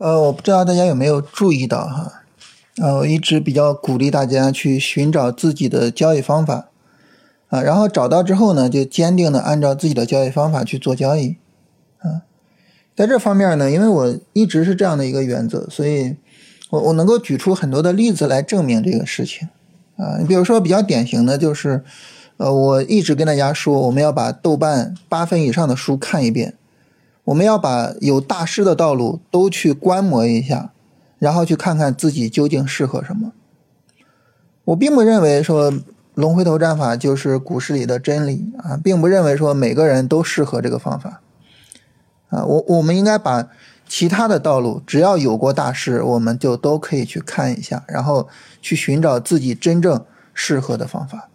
[0.00, 2.22] 呃，我不知道大家有没有注意到哈，
[2.78, 6.70] 呃，我一直比较鼓励大家去寻找自己的交易方法，
[7.48, 11.36] 啊，然后找到之后呢，就坚定的按照自己的交易方法去做交易，
[11.98, 12.24] 啊，
[12.96, 16.16] 在这方面呢，因为我一直是这样的一个原则，所以
[16.70, 19.50] 我我能够举出很多的例子来证明这个事情，
[19.98, 21.84] 啊，你比如说比较典型的就是，
[22.38, 26.54] 呃，我一直跟大家说，我们要把豆瓣八分以上的书看一遍。
[27.24, 30.72] 我们要把有大师的道路都去观摩一下，
[31.18, 33.32] 然后去看看自己究竟适合什么。
[34.64, 35.72] 我并不认为说
[36.14, 41.20] 龙回头战法就是股市里的真理啊，并不认为说每个人都适合这个方法
[42.28, 42.44] 啊。
[42.44, 43.48] 我我们应该把
[43.88, 48.28] 其他的道路，只要有过大师，我们就都可以去看一下，然后
[48.62, 51.28] 去寻找自己真正适合的方法。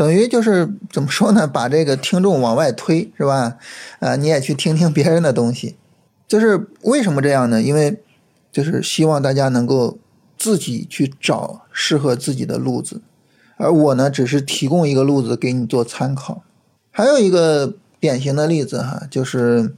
[0.00, 1.46] 等于就是怎么说呢？
[1.46, 3.58] 把这个听众往外推，是吧？
[3.98, 5.76] 啊，你也去听听别人的东西。
[6.26, 7.60] 就是为什么这样呢？
[7.60, 8.00] 因为
[8.50, 9.98] 就是希望大家能够
[10.38, 13.02] 自己去找适合自己的路子，
[13.58, 16.44] 而我呢，只是提供一个路子给你做参考。
[16.90, 19.74] 还有一个典型的例子哈，就是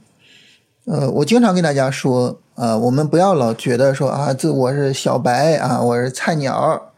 [0.85, 6.92] 呃，我经常跟大家说啊，我们不要老觉得说啊，这我是小白啊，我是菜鸟。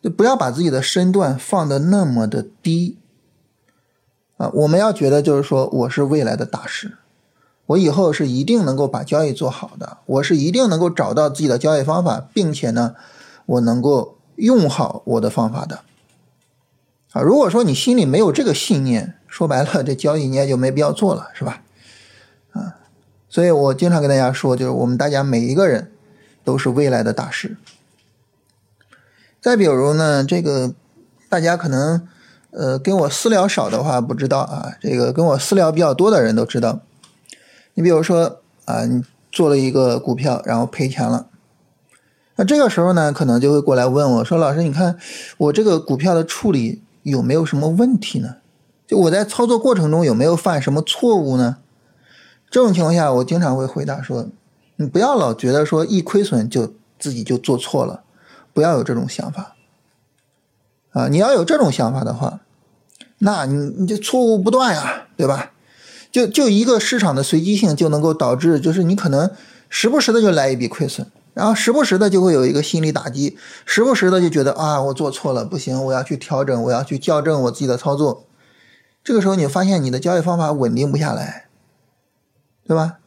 [0.00, 2.98] 就不要把自己的身段放的那么的低
[4.36, 4.48] 啊！
[4.54, 6.96] 我们要觉得就是说，我是未来的大师，
[7.66, 12.94] 我以后是一定能够把交易做好的，我是一定能够找到自己的交易方法，并且呢，
[13.46, 15.80] 我能够用好我的方法的
[17.12, 17.20] 啊！
[17.20, 21.62] 如果说你心里没有这个信念，说白了，这交易你也就没必要做了，是吧？
[22.52, 22.76] 啊！
[23.28, 25.90] 所以我经常跟大家说，就是我们大家每一个人
[26.44, 27.56] 都是未来的大师。
[29.40, 30.74] 再比如呢，这个
[31.28, 32.08] 大家可能
[32.50, 36.80] 呃跟我私聊少的话不知道啊，这个跟我私聊比较多的人都知道。
[37.74, 41.28] 你比如说啊，你做了一个股票，然后赔钱了，
[42.36, 44.98] 那这个时候呢，可能就会过来问我说：“老师，你看
[45.36, 48.36] 我这个股票的处理有没有什么问题呢？
[48.86, 51.58] 就我在操作过程中有没有犯什么错误呢？”
[52.50, 54.28] 这种情况下，我经常会回答说
[54.76, 58.02] ：“你不要老觉得说一亏损就自己就做错了。”
[58.58, 59.54] 不要有这种想法，
[60.90, 61.06] 啊！
[61.06, 62.40] 你要有这种想法的话，
[63.18, 65.52] 那你你就错误不断呀，对吧？
[66.10, 69.30] 就就一个市场的随机性就能够导致，就是你可能
[69.68, 78.26] 时不时的就来一笔亏损，然后时不时的就会有一个心理打击，时不时的就觉得啊，我做错了，不行，我要去调整，我要去校正我自己的操作。
[79.04, 81.46] 这个时候你发现你的交易方法稳定不下来，
[82.66, 82.98] 对吧？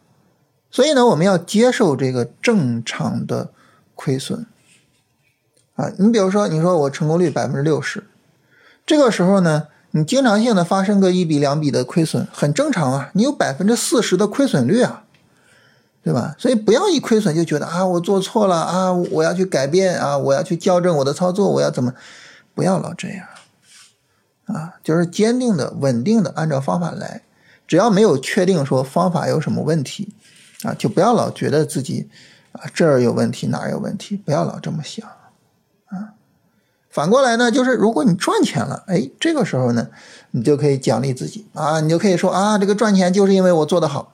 [0.71, 3.51] 所以呢，我们要接受这个正常的
[3.95, 4.45] 亏损。
[5.81, 8.03] 啊，你比如说，你说我成功率百分之六十，
[8.85, 13.09] 这个时候呢，你经常性的发生个一笔两笔的亏损，很正常啊。
[13.13, 15.05] 你有百分之四十的亏损率啊，
[16.03, 16.35] 对吧？
[16.37, 21.91] 所以不要一亏损就觉得啊，我做错了啊，我要去改变啊，我要去校正我的操作，我要怎么？
[22.53, 23.25] 不要老这样
[24.45, 27.23] 啊，就是坚定的、稳定的按照方法来。
[27.65, 30.13] 只要没有确定说方法有什么问题
[30.61, 32.07] 啊，就不要老觉得自己
[32.51, 35.09] 啊这儿有问题哪儿有问题，不要老这么想。
[36.91, 39.87] 反过来呢，就是如果你赚钱了，哎，这个时候呢，
[40.31, 44.13] 你就可以奖励自己啊，你就可以说啊，这个赚钱就是因为我做的好，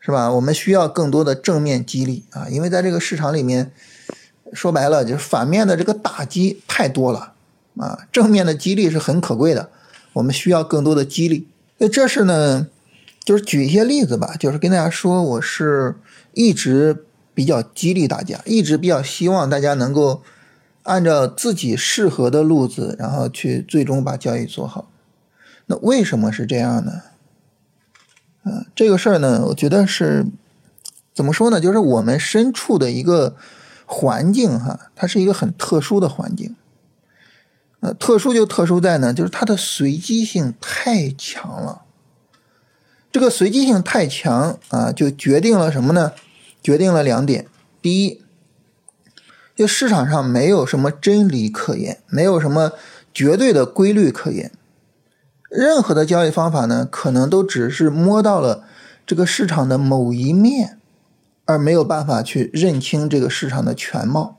[0.00, 0.32] 是吧？
[0.32, 3.70] 我们需要更多的正面激励啊，因为在这个市场里面，
[4.54, 7.34] 说白了就是反面的这个打击太多了
[7.76, 9.68] 啊，正面的激励是很可贵的，
[10.14, 11.46] 我们需要更多的激励。
[11.76, 12.66] 那这是呢，
[13.22, 15.96] 就是举一些例子吧，就是跟大家说，我是
[16.32, 20.22] 一直比较激励大家，一直比较希望大家能够。
[20.88, 24.90] 按照自己适合的路子，然后去最终把交易做好。
[25.66, 27.02] 那为什么是这样呢？
[28.44, 30.24] 啊，这个事儿呢，我觉得是
[31.14, 31.60] 怎么说呢？
[31.60, 33.36] 就是我们身处的一个
[33.84, 36.56] 环境哈，它是一个很特殊的环境。
[37.80, 41.82] 呃，特殊就特殊在呢，就是它的随机性太强了。
[43.12, 46.12] 这个随机性太强啊，就决定了什么呢？
[46.62, 47.46] 决定了两点。
[47.82, 48.22] 第一。
[49.58, 52.70] 就市场上没有什么真理可言，没有什么
[53.12, 54.52] 绝对的规律可言。
[55.50, 58.62] 任何的交易方法呢，可能都只是摸到了
[59.04, 60.78] 这个市场的某一面，
[61.44, 64.38] 而没有办法去认清这个市场的全貌。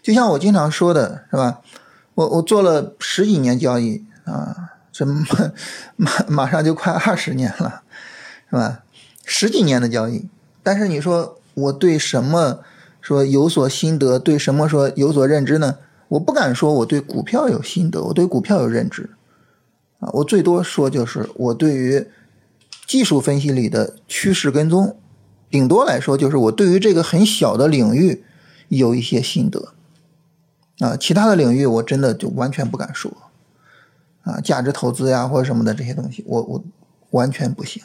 [0.00, 1.60] 就像我经常说的是吧？
[2.14, 7.82] 我我做了十几年交易啊，这马马上就快二十年了，
[8.48, 8.84] 是吧？
[9.22, 10.30] 十几年的交易，
[10.62, 12.60] 但是你说我对什么？
[13.00, 15.78] 说有所心得，对什么说有所认知呢？
[16.08, 19.10] 我不敢说我对股票有心得，我对股票有认知，
[20.00, 22.06] 啊，我最多说就是我对于
[22.86, 24.96] 技术分析里的趋势跟踪
[25.48, 28.24] 顶多来说就是我对于这个很小的领域
[28.68, 29.72] 有一些心得。
[30.80, 33.12] 啊，其他的领域我真的就完全不敢说。
[34.22, 36.64] 啊，价值投资呀或者什么的这些东西，我我
[37.10, 37.82] 完全不行。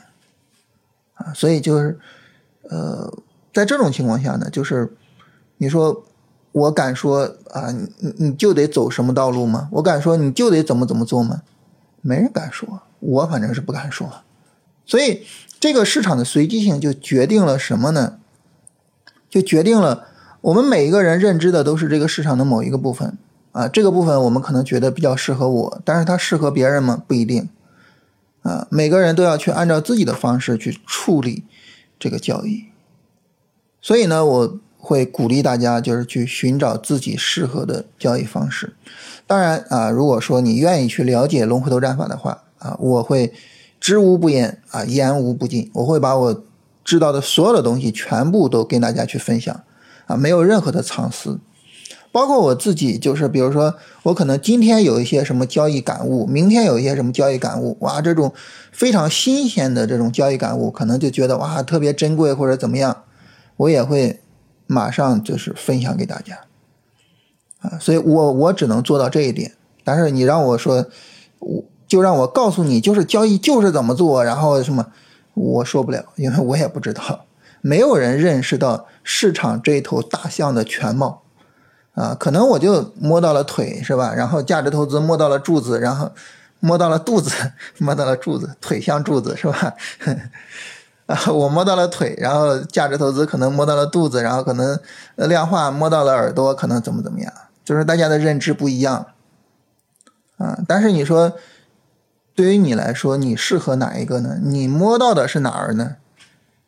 [1.13, 1.99] 啊，所以就是
[2.63, 3.13] 呃，
[3.53, 4.91] 在这种情况下呢，就是
[5.57, 6.03] 你说
[6.51, 9.69] 我敢说啊，你你就得走什么道路吗？
[9.71, 11.41] 我敢说你就得怎么怎么做吗？
[12.01, 14.09] 没人敢说，我反正是不敢说，
[14.85, 15.25] 所以。
[15.57, 18.19] 这个市场的随机性就决定了什么呢？
[19.27, 20.05] 就决定了
[20.41, 23.17] 我们每一个人认知的都是这个市场的某一个部分
[23.51, 27.01] 啊，这个部分我们可能觉得比较适合我，但是它适合别人吗？
[27.07, 27.49] 不一定
[28.43, 28.67] 啊。
[28.69, 31.45] 每个人都要去按照自己的方式去处理
[31.97, 32.65] 这个交易，
[33.81, 38.75] 所以呢，我会鼓励大家就是去寻找自己适合的交易方式。
[39.25, 43.33] 当然啊，如果说你愿意去了解龙回头战法的话啊，我会。
[43.77, 45.69] 知无不言啊，言无不尽。
[45.73, 46.43] 我会把我
[46.83, 49.61] 知道的所有的东西全部都跟大家去分享
[50.07, 51.39] 啊，没有任何的藏私。
[52.11, 58.33] 包括我自己，就是比如说，我可能今天有一些什么交易感悟，明天有一些什么交易感悟，哇，这种
[58.71, 63.03] 非常新鲜的这种交易感悟，可能就觉得哇特别珍贵或者怎么样，
[63.57, 64.19] 我也会
[64.67, 66.39] 马上就是分享给大家
[67.59, 67.77] 啊。
[67.79, 69.53] 所以我我只能做到这一点。
[69.83, 70.85] 但是你让我说
[71.39, 71.63] 我。
[71.87, 74.87] 就让我告诉你，就是交易就是怎么做，然后什么，
[75.35, 77.25] 我说不了，因为我也不知道，
[77.61, 81.21] 没有人认识到市场这一头大象的全貌，
[81.93, 84.15] 啊，可能我就摸到了腿，是吧？
[84.15, 86.11] 然后价值投资摸到了柱子，然后
[86.59, 87.31] 摸到了肚子，
[87.77, 89.75] 摸到了柱子，腿像柱子，是吧？
[91.05, 94.79] 啊， 我摸到了腿，然后价值投资可能摸到了肚子，然后可能
[95.15, 97.31] 量化摸到了耳朵，可能怎么怎么样，
[97.63, 99.07] 就是大家的认知不一样，
[100.37, 101.37] 啊，但是你说。
[102.37, 104.37] 对于你来说，你适合哪一个呢？
[104.43, 105.95] 你摸到的是哪儿呢？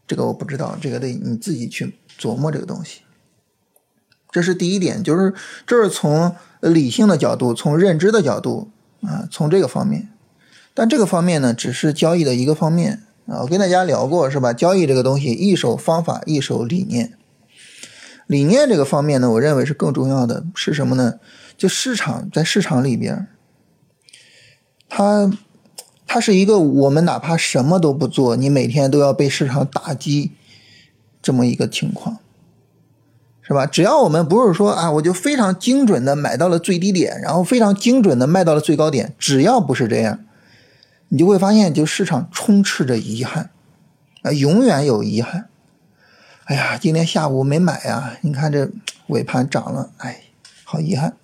[0.07, 3.01] 这个我不知道，这个得你自己去琢磨这个东西。
[4.31, 5.33] 这是第一点，就是
[5.65, 10.07] 这是从理性的角度，从认知的角度啊，从这个方面。
[10.73, 13.41] 但这个方面呢，只是交易的一个方面啊。
[13.41, 14.53] 我跟大家聊过是吧？
[14.53, 17.13] 交易这个东西，一手方法，一手理念。
[18.25, 21.19] 理念这个方面呢，我认为是更重要的是什么呢？
[21.55, 23.27] 就市场在市场里边，
[24.89, 25.31] 它。
[26.09, 30.31] 它是一个我们哪怕什么都不做，你每天都要被市场打击
[31.21, 32.19] 这么一个情况，
[33.41, 33.65] 是吧？
[33.65, 40.19] 只要我们不是说啊，我就非常精准的买到了最低点，然后非常精准的卖到了最高点，只要不是这样，
[41.09, 43.49] 你就会发现，就市场充斥着遗憾
[44.23, 45.49] 啊，永远有遗憾。
[46.45, 48.69] 哎呀，今天下午没买呀，你看这
[49.07, 50.23] 尾盘涨了，哎，
[50.63, 51.15] 好遗憾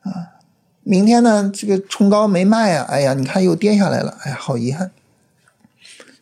[0.00, 0.38] 啊。
[0.82, 2.86] 明天呢，这个冲高没卖啊！
[2.88, 4.90] 哎呀，你看又跌下来了，哎呀，好遗憾。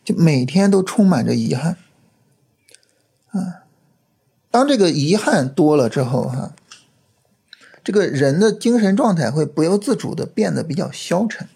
[0.03, 1.77] 就每天都充满着遗憾，
[3.31, 3.63] 啊，
[4.49, 6.53] 当这个遗憾多了之后，哈，
[7.83, 11.47] 这个人的精神状态会不由自主的变得比较消沉，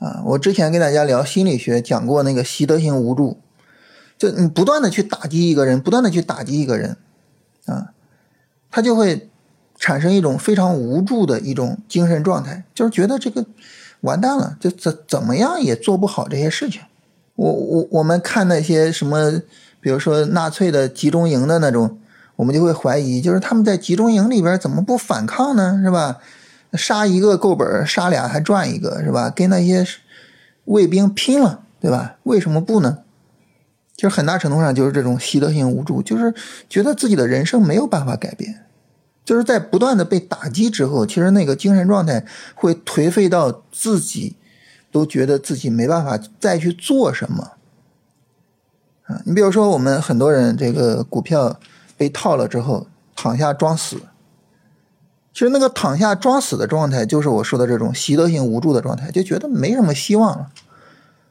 [0.00, 3.38] 啊，我之前跟大家聊心理学讲过那个习得性无助，
[4.18, 6.96] 就你不断的去打击一个人，不断的去打击一个人，
[7.66, 7.92] 啊，
[8.68, 9.28] 他就会。
[9.82, 13.46] 产生一种非常无助的一种精神状态，就是觉得这个
[14.02, 16.82] 完蛋了，就怎怎么样也做不好这些事情。
[17.34, 19.40] 我我我们看那些什么，
[19.80, 21.98] 比如说纳粹的集中营的那种，
[22.36, 25.80] 我们就会怀疑，就是他们在集中营里边怎么不反抗呢？
[25.82, 26.18] 是吧？
[26.74, 29.30] 杀一个够本，杀俩还赚一个，是吧？
[29.30, 29.86] 跟那些
[30.64, 32.16] 卫兵拼了，对吧？
[32.24, 32.98] 为什么不呢？
[33.96, 36.34] 其实很大程度上就是这种习得性无助，就是
[36.68, 38.64] 觉得自己的人生没有办法改变。
[39.22, 42.24] 就是在不断的被打击之后，其实那个精神状态
[42.54, 44.36] 会颓废到自己
[44.90, 47.52] 都觉得自己没办法再去做什么
[49.04, 49.20] 啊！
[49.24, 51.60] 你比如说，我们很多人这个股票
[51.96, 54.00] 被套了之后，躺下装死。
[55.32, 60.50] 其实那个躺下装死的状态，就是我说的这种习得性无助的状态，就觉得没什么希望了，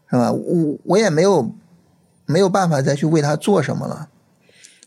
[0.09, 0.31] 是吧？
[0.31, 1.53] 我我也没有
[2.25, 4.07] 没有办法再去为他做什么了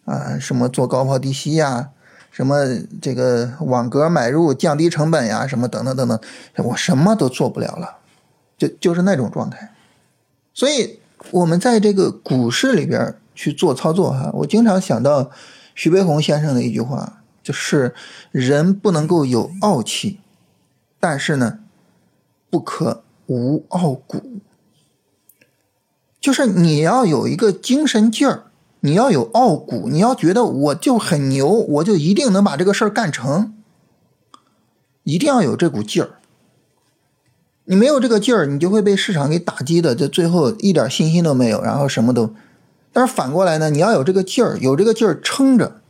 [0.05, 0.39] 啊！
[0.41, 1.91] 什么做高抛低吸呀？
[2.31, 2.65] 什么
[3.03, 6.19] 这个网格买入降低成本呀，什么等等等等，
[6.65, 7.99] 我什么都做不了了，
[8.57, 9.75] 就就是那种状态。
[10.55, 10.99] 所以，
[11.31, 15.31] 我们在这个股市里边去做操作哈，我经常想到
[15.75, 17.95] 徐悲鸿先生的一句话，就是
[18.31, 20.21] 人不能够有傲气，
[21.01, 21.59] 但是呢，
[22.51, 24.41] 不可无傲骨，
[26.21, 28.45] 就是你要有一个精神劲儿。
[28.85, 33.55] 你要有傲骨，你要觉得我就很牛，我就一定能把这个事儿干成，
[35.05, 36.17] 一定要有这股劲儿。
[37.67, 42.35] 你没有这个劲儿，你就会被市场给打击的，就最后一点信心都没有，然后什么都
[42.93, 45.81] 但是反过来呢，你要有这个劲儿，有这个劲儿撑着，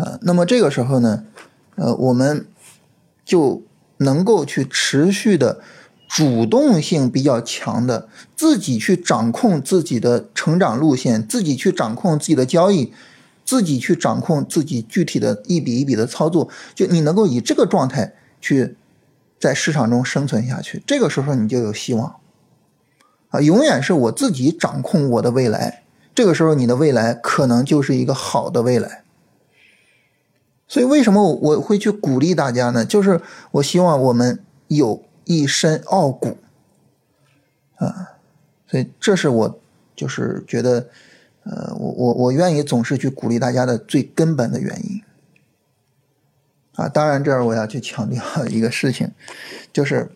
[0.00, 1.24] 啊，那么这个时候呢，
[1.76, 2.46] 呃，我们
[3.24, 3.62] 就
[3.98, 5.60] 能够去持续的
[6.08, 12.92] 主动性比较强的，自己去掌控自己的成长路线，自己去掌控自己的交易，
[13.44, 18.76] 自己去掌控自己具体的一笔一笔的操作，就你能够以这个状态去
[19.38, 22.16] 在市场中生存下去，这个时候你就有希望。
[23.28, 25.82] 啊，永远是我自己掌控我的未来。
[26.14, 29.04] 这个时候，你的未来可能就是一个好的未来。
[30.70, 32.84] 所以，为什么我会去鼓励大家呢？
[32.84, 36.38] 就是我希望我们有一身傲骨
[37.74, 38.12] 啊。
[38.68, 39.60] 所以，这是我
[39.96, 40.88] 就是觉得，
[41.42, 45.02] 呃，我我我愿意总是去鼓励大家的最根本的原因
[46.76, 46.88] 啊。
[46.88, 49.10] 当然，这儿我要去强调一个事情，
[49.72, 50.12] 就是。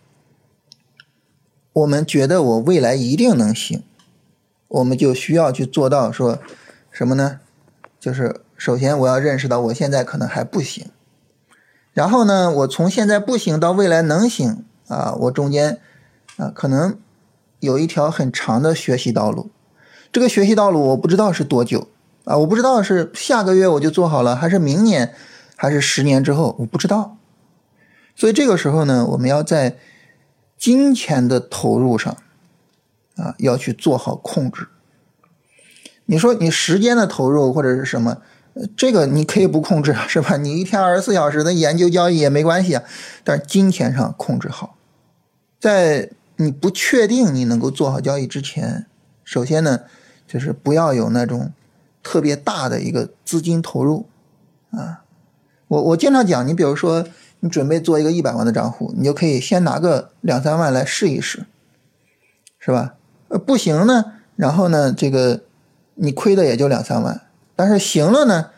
[1.74, 3.82] 我们觉得我未来一定能行，
[4.68, 6.38] 我们就需要去做到说
[6.92, 7.40] 什么呢？
[7.98, 10.86] 就是首先我要认识到我现在可能还不行，
[11.92, 15.80] 然后呢，我从现在不行到未来能行啊，我中间
[16.38, 16.96] 啊可能
[17.60, 19.50] 有一条很长的学习道路，
[20.10, 21.88] 这个学习道路我不知道是多久
[22.24, 25.14] 啊，我不知道是下个月我就做好了，还是明年，
[25.56, 27.18] 还是十年之后，我不知道。
[28.16, 29.76] 所以这个时候呢，我们要在。
[30.56, 32.16] 金钱的投入上，
[33.16, 34.68] 啊，要去做好控制。
[36.06, 38.22] 你说你时间的投入或者是什么，
[38.76, 40.36] 这个你可以不控制，是吧？
[40.36, 42.82] 你一天二十四小时的研究交易也没关系啊。
[43.22, 44.76] 但是金钱上控制好，
[45.60, 48.86] 在你不确定你能够做好交易之前，
[49.24, 49.80] 首先呢，
[50.26, 51.52] 就是不要有那种
[52.02, 54.06] 特别大的一个资金投入
[54.70, 55.02] 啊。
[55.68, 57.06] 我我经常讲，你比如说。
[57.40, 61.44] 你准备做一个一百万的账户，你就可以先拿个两三万来试一试，
[62.58, 62.94] 是吧？
[63.28, 65.42] 呃，不行呢，然后呢，这个
[65.96, 67.20] 你亏的也就两三万，
[67.56, 68.50] 但是行了呢，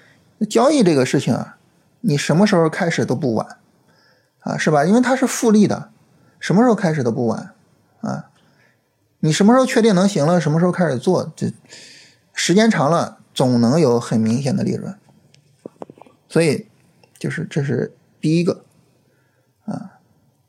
[0.49, 1.57] 交易这个事情啊，
[2.01, 3.59] 你什么时候开始都不晚，
[4.41, 4.85] 啊，是吧？
[4.85, 5.91] 因为它是复利的，
[6.41, 7.53] 什么时候开始都不晚，
[8.01, 8.27] 啊，
[9.21, 11.53] 你什么时候确定能行了，什么时候开始做，这
[12.33, 14.95] 时间长了总能有很明显的利润，
[16.29, 16.67] 所以
[17.19, 18.65] 就是这是第一个。
[19.67, 19.99] 啊，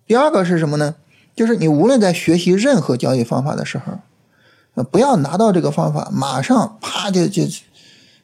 [0.05, 0.95] 第二个是什么呢？
[1.35, 7.43] 就是你无论在学习任何交易方法的时候，不要拿到这个方法马上啪就就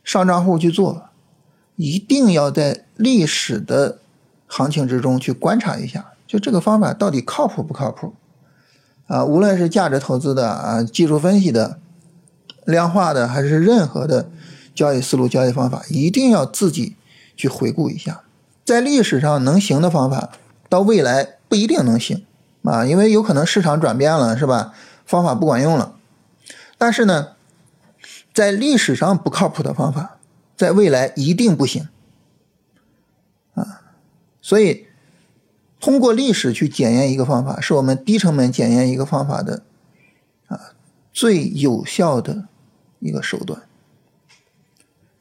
[0.04, 1.10] 上账户去做，
[1.76, 4.00] 一定要在历史的
[4.48, 8.14] 行情之中去观察一下，就这个方法到底靠谱不靠谱？
[9.08, 11.80] 啊，无论是价值投资的啊，技术分析的、
[12.66, 14.30] 量化的，还是任何的
[14.74, 16.96] 交易思路、交易方法，一定要自己
[17.36, 18.22] 去回顾一下，
[18.64, 20.30] 在历史上能行的方法。
[20.70, 22.26] 到未来不一定能行
[22.64, 24.74] 啊，因为有可能市场转变了，是吧？
[25.06, 25.94] 方法不管用了。
[26.80, 27.33] 但是呢，
[28.34, 30.18] 在历史上不靠谱的方法，
[30.58, 31.88] 在未来一定不行
[33.54, 33.82] 啊。
[34.42, 34.88] 所以，
[35.80, 39.64] 通过历史去检验一个方法，是我们低成本检验一个方法的
[40.48, 40.74] 啊
[41.12, 42.48] 最有效的
[43.00, 43.62] 一个手段。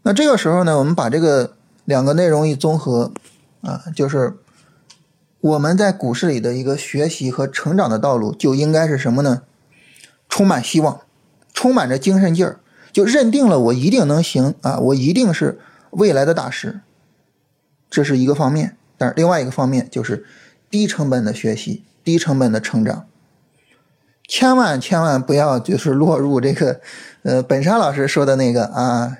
[0.03, 3.13] 那这个时候呢，我们把这个两个内容一综合
[3.61, 4.39] 啊，就是。
[5.43, 9.43] 我们在股市里的一个学习和成长的道路，就应该是什么呢？
[10.29, 11.01] 充满希望，
[11.53, 12.61] 充满着精神劲儿，
[12.93, 14.79] 就认定了我一定能行啊！
[14.79, 15.59] 我一定是
[15.91, 16.81] 未来的大师。
[17.91, 20.25] 这是一个方面，但是另外一个方面就是
[20.71, 23.07] 低成本的学习，低成本的成长。
[24.29, 26.81] 千万千万不要就是落入这个，
[27.23, 29.19] 呃，本山老师说的那个啊，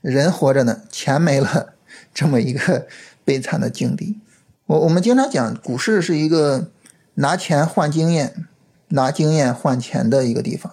[0.00, 1.74] 人活着呢，钱没了
[2.12, 2.86] 这么一个
[3.24, 4.18] 悲惨的境地。
[4.66, 6.70] 我我们经常讲，股市是一个
[7.14, 8.46] 拿钱换经验、
[8.88, 10.72] 拿经验换钱的一个地方。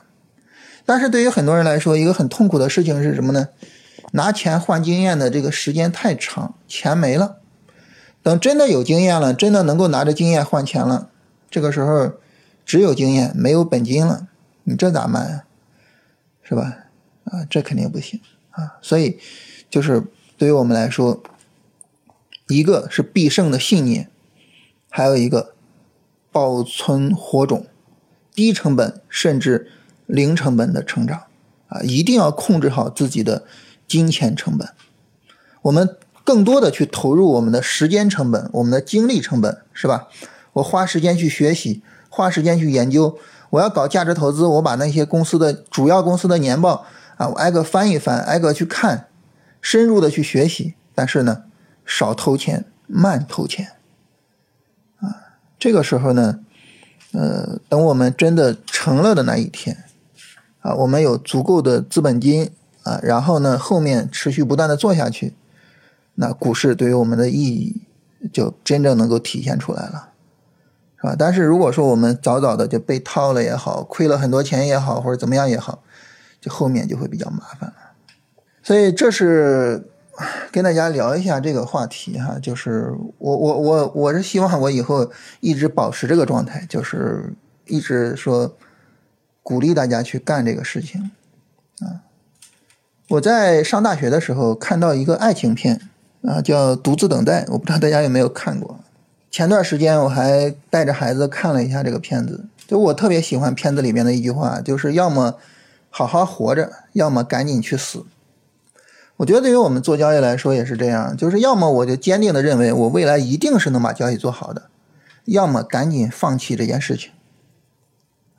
[0.86, 3.50] 但是对于很多人来说，一个很痛苦的事情是什么呢？
[4.14, 7.38] 拿钱换经验的这个时间太长，钱没了。
[8.22, 11.10] 等真的有经验了，真的能够拿着经验换钱了，
[11.50, 12.14] 这个时候
[12.66, 14.28] 只有经验没有本金了，
[14.64, 15.44] 你这咋办？
[16.44, 16.86] 是吧？
[17.26, 18.20] 啊，这肯定不行
[18.52, 18.78] 啊。
[18.82, 19.20] 所以，
[19.70, 20.04] 就是
[20.38, 21.22] 对于我们来说。
[22.52, 24.10] 一个是必胜的信念，
[24.90, 25.54] 还有一个
[26.32, 27.68] 保存火种，
[28.34, 29.72] 低成本甚至
[30.10, 31.24] 零成本的成长
[31.68, 31.80] 啊！
[31.82, 33.46] 一定要控制好自己的
[33.88, 34.68] 金钱成本。
[35.62, 40.08] 我们更多的去投入我们的时间成本、我们的精力成本，是吧？
[40.54, 43.18] 我花时间去学习，花时间去研究。
[43.52, 46.86] 我要搞价值投资，我把那些公司的主要公司的年报
[47.18, 49.08] 啊，我挨个翻一翻，挨个去看，
[49.62, 50.76] 深入的去学习。
[50.94, 51.44] 但是呢？
[51.86, 53.72] 少投钱，慢投钱，
[55.00, 56.42] 啊，这个时候呢，
[57.14, 59.86] 呃，等我们真的成了的那一天，
[60.76, 62.52] 我们有足够的资本金
[62.84, 65.34] 啊，然后呢，后面持续不断的做下去，
[66.16, 67.82] 那股市对于我们的意义
[68.32, 70.10] 就真正能够体现出来了，
[70.98, 71.16] 是吧？
[71.18, 75.84] 但是如果说我们早早的就被套了也好，亏了很多钱也好，或者怎么样也好，
[76.42, 77.76] 就后面就会比较麻烦了。
[78.64, 79.90] 所以这是
[80.52, 85.10] 跟大家聊一下这个话题哈，就是我我我我是希望我以后
[85.42, 87.34] 一直保持这个状态，就是
[87.66, 88.56] 一直说。
[89.50, 91.10] 鼓励大家去干这个事情，
[91.80, 92.06] 啊！
[93.08, 95.82] 我在上大学的时候看到一个爱情片，
[96.22, 98.80] 啊，叫《独自等待》，我不知道大家有没有看过。
[99.32, 105.34] 前段时间我还带着孩子看了一下这个片子，就我特别喜欢片子里面的一句话，就是要么
[105.90, 108.06] 好好活着，要么赶紧去死。
[109.18, 114.70] 我觉得对于我们做交易来说也是这样，就是要么我就坚定的认为我未来一定是能把交易做好的，
[115.26, 117.10] 要么赶紧放弃这件事情。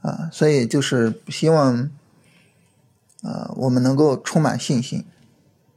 [0.03, 1.91] 啊，所以就是希望，
[3.23, 5.05] 啊，我们能够充满信心，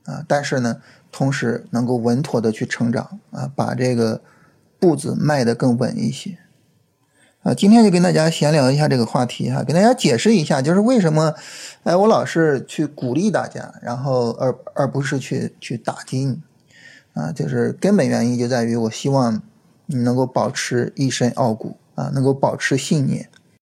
[0.06, 4.22] 啊，但是呢，同时能够稳妥的去成长，啊，把这个
[4.80, 6.38] 步子迈得更稳一些，
[7.42, 11.36] 啊，今天就跟大家闲聊一下这个话题哈，给大家解释一下，就是为什么，
[11.84, 16.42] 哎，我老是去鼓励大家，然后而而不是去去打击你，
[17.14, 19.42] 啊，就是根本原因就在于我希望
[19.88, 23.28] 你能够保持一身傲骨，啊，能够保持信念。